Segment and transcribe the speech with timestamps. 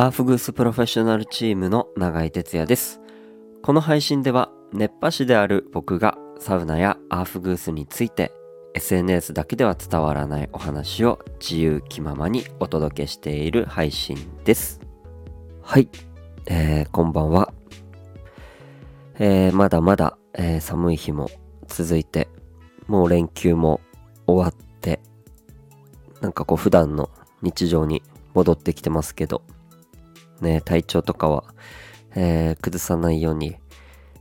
[0.00, 3.02] アーフグースプロフェッショナルチームの永井哲也です。
[3.62, 8.32] この配信では熱波師である僕がサウナやアーフグースについて
[8.72, 14.80] SNS だけでは伝わらないお話を自由気ままにお届けしている配信です。
[15.60, 15.90] はい、
[16.46, 17.52] えーこんばんは。
[19.18, 21.28] えーまだまだ、えー寒い日も
[21.66, 22.30] 続いて、
[22.86, 23.82] もう連休も
[24.26, 24.98] 終わって、
[26.22, 27.10] なんかこう普段の
[27.42, 29.42] 日常に戻ってきてますけど、
[30.40, 31.44] ね、体調とかは、
[32.14, 33.56] えー崩さないように、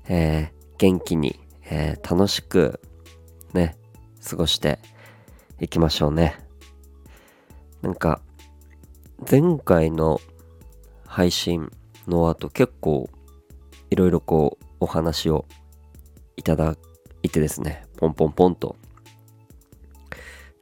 [0.07, 2.79] えー元気に、えー楽しく、
[3.53, 3.75] ね、
[4.27, 4.79] 過ごして
[5.59, 6.37] いきましょうね。
[7.81, 8.21] なんか、
[9.29, 10.19] 前回の
[11.05, 11.71] 配信
[12.07, 13.09] の後結構
[13.89, 15.45] いろいろこうお話を
[16.37, 16.75] いただ
[17.23, 18.75] いてですね、ポンポンポンと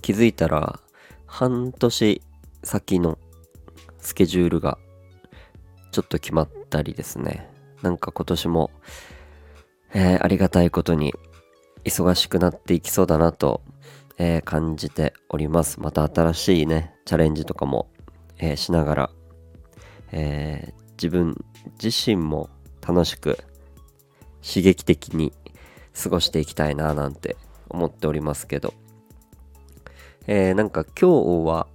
[0.01, 0.79] 気づいたら
[1.25, 2.21] 半年
[2.63, 3.17] 先の
[3.99, 4.77] スケジュールが
[5.91, 7.49] ちょっと決まったりですね。
[7.81, 8.71] なんか今年も、
[9.93, 11.13] えーありがたいことに
[11.83, 13.61] 忙しくなっていきそうだなと、
[14.17, 15.79] えー感じております。
[15.79, 17.89] また新しいね、チャレンジとかも、
[18.37, 19.09] えーしながら、
[20.11, 21.35] え自分
[21.81, 22.49] 自身も
[22.85, 23.37] 楽しく
[24.41, 25.33] 刺激的に
[26.01, 27.35] 過ごしていきたいななんて
[27.69, 28.73] 思っておりますけど、
[30.25, 31.67] えーなんか今日は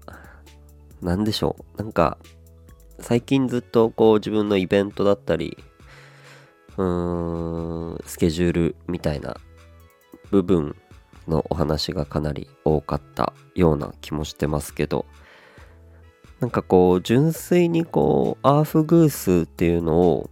[1.01, 2.19] 何でしょうなんか
[3.01, 5.57] 最近ずっとこう自分のイベントだったり
[6.77, 9.37] うーんスケジュールみたいな
[10.31, 10.77] 部分
[11.29, 15.07] のお話がかなり多かったような気もしてますけど
[16.41, 20.31] なんかこう純粋にこうアーフグースっていうのを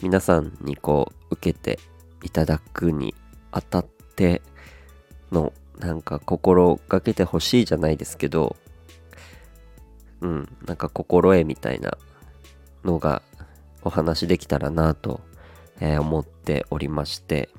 [0.00, 1.78] 皆さんにこう受けて
[2.22, 3.14] いただくに
[3.50, 4.42] あたって
[5.32, 8.56] のなんか心がけてほしいじゃないですけど
[10.22, 11.98] うんなんか心得みたいな
[12.84, 13.22] のが
[13.82, 15.20] お話できたらなと、
[15.80, 17.50] えー思っておりまして。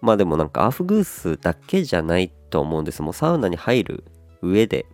[0.00, 3.00] まあでもなんかアーフグースだけじゃないと思うんです。
[3.00, 4.04] もうサウナに入る
[4.42, 4.86] 上で。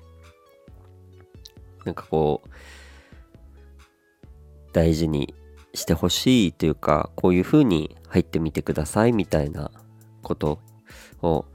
[1.84, 2.48] なんかこう
[4.72, 5.34] 大事に
[5.74, 9.70] してほしいというかこういう風に入ってみてくださいみたいな
[10.22, 10.60] こと
[11.22, 11.46] を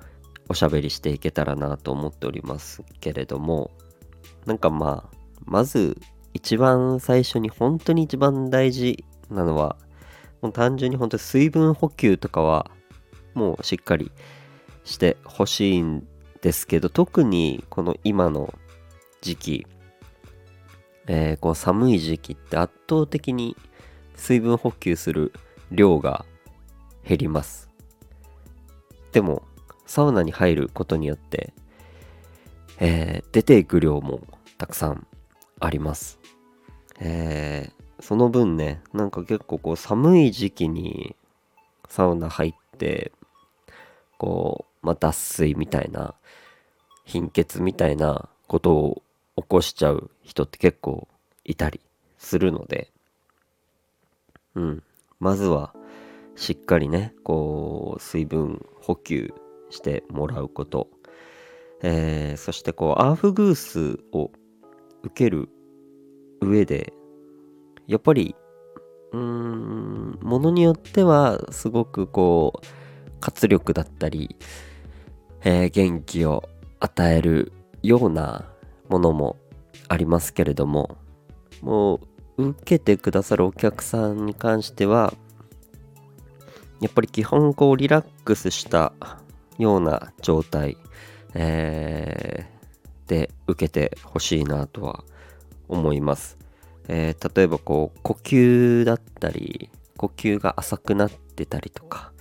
[0.50, 3.72] おしゃべりしていけたらなと思っておりますけれども。
[4.46, 5.98] なんかまあまず
[6.34, 9.78] 一番最初に本当に一番大事なのは
[10.42, 12.70] もう単純に本当に水分補給とかは
[13.34, 14.12] もうしっかり
[14.84, 16.06] してほしいん
[16.42, 18.54] ですけど特にこの今の
[19.22, 19.68] 時期、
[21.08, 23.58] えーこう寒い時期って圧倒的に
[24.16, 25.34] 水分補給する
[25.72, 26.26] 量が
[27.04, 27.70] 減ります。
[29.12, 29.44] でも
[29.86, 31.54] サウナに入ることによって、
[32.80, 34.22] えー出ていく量も
[34.58, 35.08] たくさん
[35.66, 36.20] あります。
[37.00, 41.16] えーその分ねなんか結構こう寒い時期に
[41.88, 43.12] サウナ入って
[44.18, 46.14] こう、まあ、脱水みたいな
[47.06, 49.02] 貧血みたいなことを
[49.38, 51.08] 起こしちゃう人って結構
[51.46, 51.80] いたり
[52.18, 52.92] するので
[54.56, 54.84] うん。
[55.20, 55.74] まずは
[56.36, 59.34] しっかりねこう水分補給
[59.70, 60.90] してもらうこと、
[61.82, 64.32] えーそしてこうアーフグースを
[65.04, 65.50] 受ける
[66.46, 66.94] 上で
[67.88, 68.36] やっぱり
[69.12, 72.66] うーんものによってはすごくこう
[73.20, 74.36] 活力だったり、
[75.42, 76.48] えー元気を
[76.80, 77.52] 与える
[77.82, 78.46] ような
[78.90, 79.38] ものも
[79.88, 80.98] ありますけれども
[81.62, 82.00] も
[82.38, 85.14] う受けてくださるお客さんに関しては
[86.82, 88.94] やっぱり基本こうリラックスした
[89.58, 90.78] ような状態、
[91.34, 92.56] えー
[93.08, 95.15] で受けてほしいなとは思います。
[95.68, 96.38] 思います
[96.88, 102.12] えー例えばこう呼吸だったり呼吸が浅くなってたりとか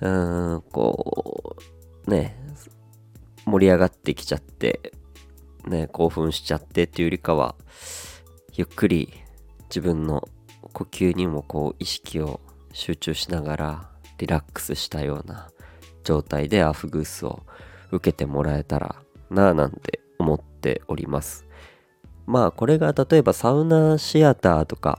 [0.00, 1.56] うーんこ
[2.06, 2.36] うね
[3.44, 4.92] 盛り上がってきちゃって
[5.66, 7.56] ね興奮しちゃってっていうよりかは
[8.52, 9.12] ゆっくり
[9.68, 10.28] 自分の
[10.72, 12.40] 呼吸にもこう意識を
[12.72, 15.50] 集中しながらリラックスしたような
[16.04, 17.42] 状態でアフグースを
[17.90, 18.96] 受けてもらえたら
[19.30, 21.46] なぁなんて思っております。
[22.32, 24.98] まあこれが例えばサウナシアターとか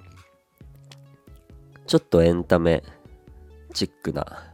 [1.88, 2.84] ちょっとエンタメ
[3.74, 4.54] チックな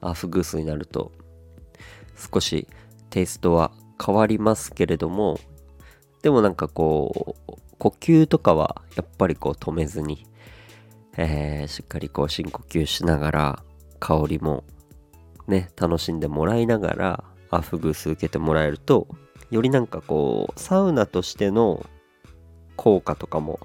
[0.00, 1.10] アフグースになると
[2.32, 2.68] 少し
[3.10, 5.40] テイストは変わりますけれども
[6.22, 10.24] でもなんかこう呼吸とかはやっぱりこう止めずに、
[11.16, 13.62] えーしっかりこう深呼吸しながら
[13.98, 14.62] 香りも
[15.48, 19.08] ね楽しんでもらいながらアフグース受けてもらえると
[19.50, 21.84] よりなんかこうサウナとしての
[22.80, 23.60] 効果とかも、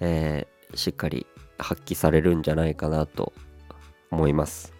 [0.00, 1.24] えー、しっかり
[1.56, 3.32] 発揮されるんじゃないかなと
[4.10, 4.74] 思います。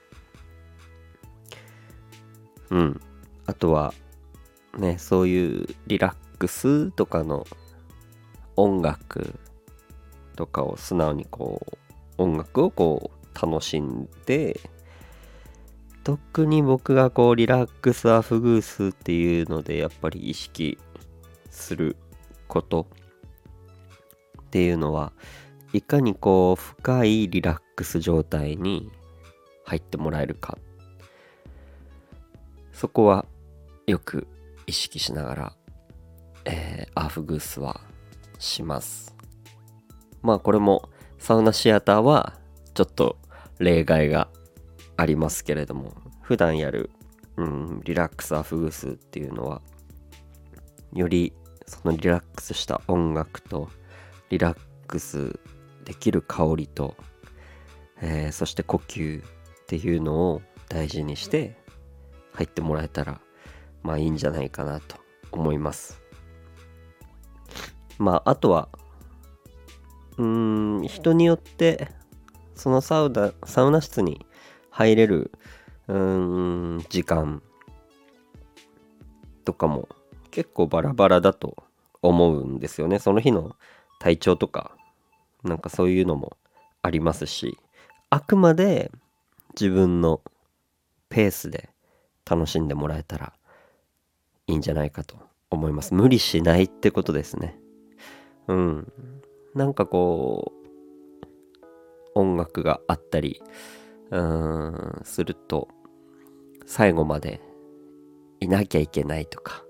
[2.70, 3.00] うん。
[3.46, 3.94] あとは
[4.76, 7.46] ねそういうリラックスとかの
[8.56, 9.38] 音楽
[10.34, 11.64] とかを素直にこ
[12.18, 14.58] う音楽をこう楽しんで
[16.02, 20.76] 特に僕がこうリラックスアフグースっていうのでやっぱり意識
[21.50, 21.96] する
[22.50, 22.88] こと
[24.42, 25.12] っていうのは
[25.72, 28.90] いかにこう深いリラックス状態に
[29.64, 30.58] 入ってもらえるか
[32.72, 33.24] そこは
[33.86, 34.26] よく
[34.66, 35.52] 意識しながら、
[36.44, 37.80] えー、アフグースは
[38.38, 39.14] します。
[40.22, 40.88] まあこれも
[41.18, 42.34] サウナシアターは
[42.74, 43.16] ちょっと
[43.58, 44.28] 例外が
[44.96, 45.92] ありますけれども
[46.22, 46.90] 普段やる、
[47.36, 49.60] うん、リラックスアフグースっていうのは
[50.94, 51.32] より
[51.70, 53.70] そのリラックスした音楽と
[54.28, 54.58] リラッ
[54.88, 55.38] クス
[55.84, 56.96] できる香りと、
[58.02, 59.24] えー、そして呼吸っ
[59.68, 61.56] ていうのを大事にして
[62.32, 63.20] 入ってもらえたら
[63.84, 64.96] まあいいんじゃないかなと
[65.30, 66.02] 思います。
[67.98, 68.68] まああとは
[70.18, 71.88] うん人によって
[72.56, 74.26] そのサウナサウナ室に
[74.70, 75.30] 入れる
[75.86, 77.42] うん時間
[79.44, 79.88] とかも
[80.30, 81.56] 結構バラバラだと
[82.02, 82.98] 思うんですよね。
[82.98, 83.56] その日の
[83.98, 84.72] 体調とか
[85.44, 86.36] なんかそういうのも
[86.82, 87.58] ありますし
[88.08, 88.90] あくまで
[89.52, 90.20] 自分の
[91.08, 91.70] ペースで
[92.28, 93.32] 楽しんでもらえたら
[94.46, 95.16] いいんじゃないかと
[95.50, 95.94] 思います。
[95.94, 97.58] 無理しないってことですね。
[98.48, 98.92] うん。
[99.54, 100.52] なんかこ
[102.14, 103.42] う音楽があったり
[104.10, 105.68] うーんすると
[106.66, 107.40] 最後まで
[108.40, 109.64] いなきゃいけないとか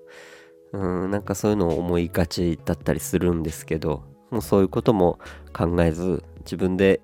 [0.73, 5.19] うんなんかそういうのを思いがちだったりするんですけどもうそういうことも
[5.53, 7.01] 考えず自分で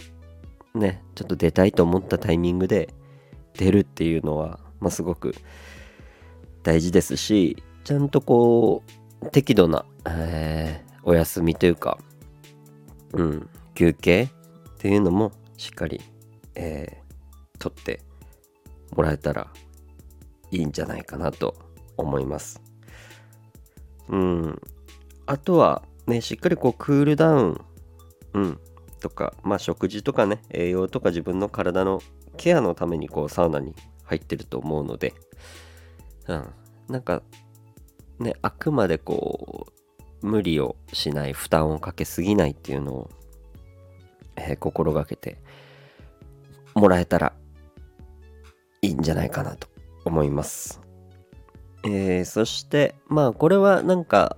[0.74, 2.94] ねちょっと出たいと思ったタイミングで
[3.54, 5.34] 出るっていうのは、まあ、すごく
[6.62, 8.82] 大事ですしちゃんとこ
[9.22, 11.98] う適度な、えー、お休みというか、
[13.12, 14.28] うん、休憩っ
[14.78, 16.00] ていうのもしっかり、
[16.54, 18.00] えー、取って
[18.94, 19.48] もらえたら
[20.50, 21.54] いいんじゃないかなと
[21.96, 22.60] 思います。
[24.08, 24.62] うん。
[25.26, 27.60] あとはね、しっかりこうクールダウン、
[28.34, 28.60] うん、
[29.00, 32.00] とか、まあ食事とかね、栄養とか自分の体の
[32.36, 33.74] ケアのためにこうサウナに
[34.04, 35.14] 入ってると思うので、
[36.28, 36.48] うん、
[36.88, 37.22] なんか
[38.18, 39.66] ね、あくまでこ
[40.22, 43.10] う、無理をしない、負担をかけすぎないっていうのを、
[44.36, 45.38] えー、心がけて
[46.74, 47.32] もらえたら
[48.82, 49.68] いいんじゃないかなと
[50.04, 50.85] 思います。
[51.86, 54.36] えー、そしてまあこれはなんか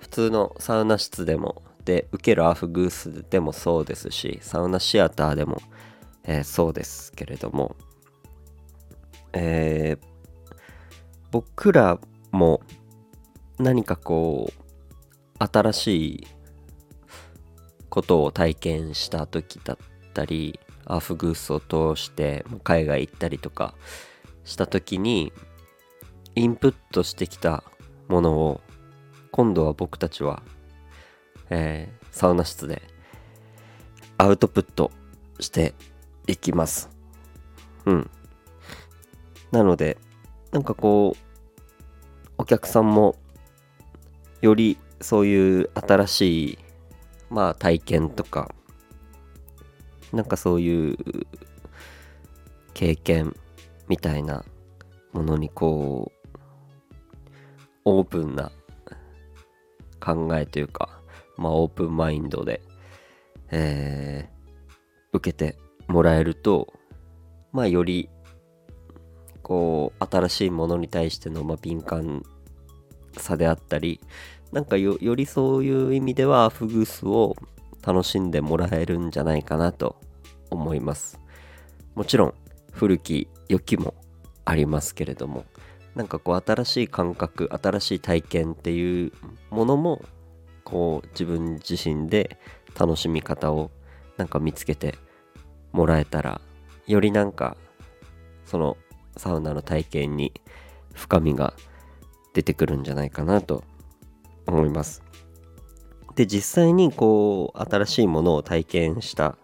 [0.00, 5.62] 普通のサウナ室でもで受けるアフグースでもそうですしサウナシアターでも、
[6.24, 7.74] えー、そうですけれども、
[9.32, 10.56] えー、
[11.30, 11.98] 僕ら
[12.32, 12.60] も
[13.58, 15.86] 何かこう新し
[16.16, 16.26] い
[17.88, 19.78] ことを体験した時だっ
[20.12, 23.74] たりアフグースを通して海外行ったりとか
[24.44, 25.32] した時に
[26.34, 27.64] インプットしてきた
[28.08, 28.60] ものを
[29.32, 30.42] 今度は僕たちは、
[31.50, 32.82] えー、サウナ室で
[34.18, 34.90] アウトプット
[35.38, 35.74] して
[36.26, 36.90] いきます。
[37.86, 38.10] うん。
[39.50, 39.98] なので、
[40.52, 43.16] なんかこう、お客さんも
[44.42, 46.58] よりそういう新しい、
[47.30, 48.54] まあ体験とか、
[50.12, 50.96] なんかそういう
[52.74, 53.34] 経験
[53.88, 54.44] みたいな
[55.12, 56.19] ものにこう
[57.98, 58.52] オープンな
[60.00, 61.00] 考えというか、
[61.36, 62.62] まあ、オープンマインドで、
[63.50, 64.76] えー、
[65.12, 66.72] 受けてもらえると、
[67.52, 68.08] まあ、より、
[69.42, 72.22] こう、新しいものに対しての、まあ、敏感
[73.16, 74.00] さであったり、
[74.52, 77.36] なんかよよりそういう意味では、フグスを
[77.82, 79.96] 楽しんでもらえるんじゃないかなと
[80.50, 81.18] 思います。
[81.94, 82.34] もちろん、
[82.72, 83.94] 古き良きも
[84.44, 85.44] ありますけれども、
[85.94, 89.12] なんかこう新しい感覚新しい体験っていう
[89.50, 90.02] ものも
[90.64, 92.38] こう自分自身で
[92.78, 93.70] 楽しみ方を
[94.16, 94.96] なんか見つけて
[95.72, 96.40] もらえたら
[96.86, 97.56] よりなんか
[98.44, 98.76] その
[99.16, 100.32] サウナの体験に
[100.94, 101.54] 深みが
[102.34, 103.64] 出てくるんじゃないかなと
[104.46, 105.02] 思います。
[106.14, 109.36] で実際にこう新しいものを体験した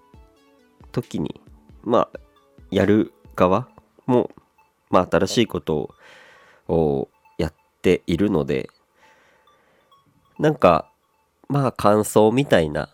[0.92, 1.40] 時に
[1.84, 2.20] まあ
[2.70, 3.68] やる側
[4.06, 4.30] も
[4.90, 5.90] まあ新しいことを
[6.68, 7.08] を
[7.38, 8.68] やっているので
[10.38, 10.90] なんか
[11.48, 12.88] まあ感想みたいな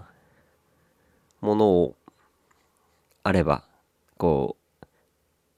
[1.41, 1.97] ものを
[3.23, 3.64] あれば
[4.19, 4.87] こう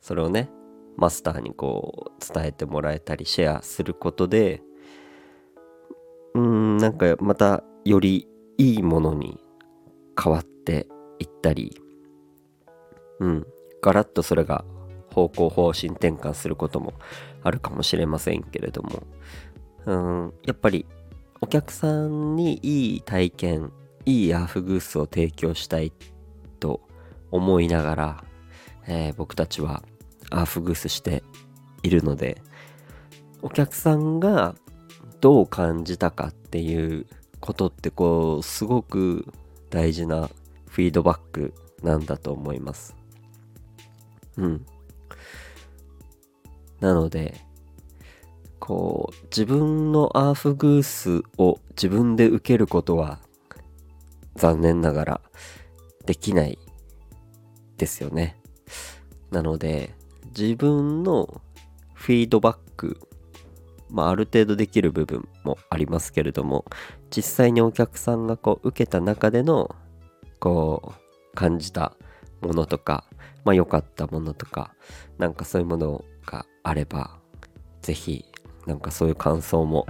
[0.01, 0.51] それをね
[0.97, 4.63] マスターにこう伝えてもらえたりシェアすることで
[6.35, 8.29] うんなんかまたより
[8.59, 9.39] いいものに
[10.23, 10.87] 変わって
[11.19, 11.81] いったり
[13.21, 13.47] うん
[13.83, 14.65] ガラッとそれが
[15.15, 16.93] 方向方針転換することも
[17.45, 19.03] あるかもしれませんけれども。
[19.87, 20.87] うんやっぱり
[21.41, 23.73] お客さんにいい体験
[24.07, 25.93] いいヤーフグースを提供したい
[26.59, 26.81] と
[27.31, 28.25] 思いながら、
[28.87, 29.83] えー、僕たちは
[30.31, 31.23] アーフグースして
[31.83, 32.41] いるので
[33.43, 34.55] お客さんが
[35.21, 37.07] どう感じたかっていう
[37.41, 39.31] ことってこうすごく
[39.69, 40.31] 大事な
[40.67, 41.53] フィードバック
[41.83, 42.97] なんだと思います。
[44.39, 44.67] うん。
[46.85, 47.41] なので
[48.59, 53.21] こう自分のアーフグースを自分で受けることは
[54.37, 55.21] 残念ながら
[56.05, 56.59] できない
[57.79, 58.37] ですよね。
[59.31, 59.95] なので
[60.37, 61.41] 自分の
[61.95, 63.01] フィードバック
[63.89, 66.65] まあ、ある程度できる部分もありますけれども
[67.15, 69.75] 実際にお客さんがこう受けた中での
[70.39, 70.93] こ
[71.33, 71.97] う感じた
[72.43, 73.05] ものとか
[73.45, 74.75] まあ良かったものとか
[75.17, 77.19] なんかそういうものがあれば
[77.83, 78.25] 是非
[78.67, 79.87] なんかそういう感想も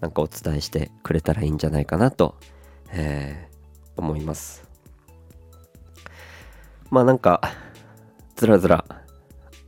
[0.00, 2.34] なんかお伝えしてくれたらいいんじゃないかなと、
[2.90, 4.68] えー、思います。
[6.90, 7.40] まあなんか
[8.36, 8.84] ずらずら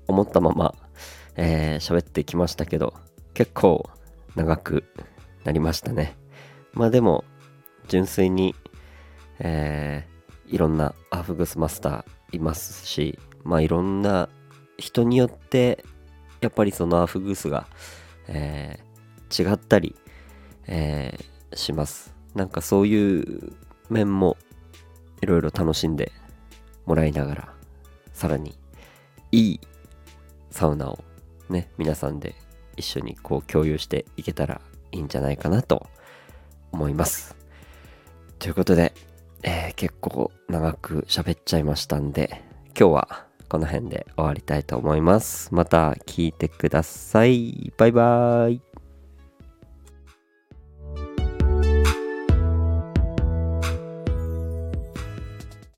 [0.06, 0.74] 思ったまま
[1.34, 2.94] 喋、えー、ってきましたけど
[3.34, 3.88] 結構
[4.34, 4.84] 長く
[5.44, 6.16] なりましたね。
[6.72, 7.24] まあでも
[7.88, 8.54] 純粋に、
[9.38, 14.28] えー、いろんなアフグスマスターいますしまあいろんな
[14.78, 15.84] 人によって
[16.40, 17.66] やっぱりそのアフグースが、
[18.28, 19.96] えー、違ったり、
[20.66, 22.14] えー、します。
[22.34, 23.52] なんかそういう
[23.90, 24.36] 面も
[25.22, 26.12] いろいろ楽しんで
[26.86, 27.54] もらいながら
[28.12, 28.56] さらに
[29.32, 29.60] いい
[30.50, 31.04] サウナを
[31.48, 32.34] ね皆さんで
[32.76, 34.60] 一緒にこう共有していけたら
[34.92, 35.86] いいんじゃないかなと
[36.72, 37.36] 思います。
[38.38, 38.92] ということで、
[39.42, 42.42] えー、結構長く喋っちゃいましたんで
[42.78, 45.54] 今日はこの辺で終わりたいと思います。
[45.54, 47.72] また聞いてください。
[47.76, 48.67] バイバーイ。